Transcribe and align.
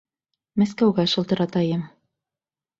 Мәскәүгә 0.61 1.05
шылтыратайым. 1.13 1.87